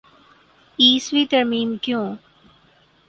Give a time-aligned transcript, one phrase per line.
[0.79, 2.05] ائیسویں ترمیم کیوں؟